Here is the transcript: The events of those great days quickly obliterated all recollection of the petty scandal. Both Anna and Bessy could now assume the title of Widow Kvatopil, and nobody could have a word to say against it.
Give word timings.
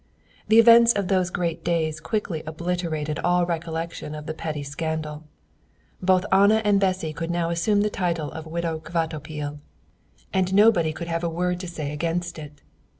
The 0.47 0.57
events 0.57 0.93
of 0.93 1.09
those 1.09 1.29
great 1.29 1.63
days 1.63 1.99
quickly 1.99 2.41
obliterated 2.47 3.19
all 3.19 3.45
recollection 3.45 4.15
of 4.15 4.25
the 4.25 4.33
petty 4.33 4.63
scandal. 4.63 5.25
Both 6.01 6.25
Anna 6.31 6.59
and 6.65 6.79
Bessy 6.79 7.13
could 7.13 7.29
now 7.29 7.51
assume 7.51 7.81
the 7.81 7.89
title 7.91 8.31
of 8.31 8.47
Widow 8.47 8.79
Kvatopil, 8.79 9.59
and 10.33 10.53
nobody 10.55 10.91
could 10.91 11.07
have 11.07 11.23
a 11.23 11.29
word 11.29 11.59
to 11.59 11.67
say 11.67 11.91
against 11.91 12.39
it. 12.39 12.63